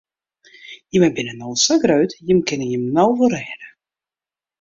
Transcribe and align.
Jimme 0.91 1.09
binne 1.17 1.35
no 1.39 1.49
al 1.51 1.59
sa 1.63 1.75
grut, 1.83 2.11
jimme 2.29 2.43
kinne 2.47 2.65
jim 2.71 2.85
no 2.95 3.03
wol 3.17 3.33
rêde. 3.39 3.67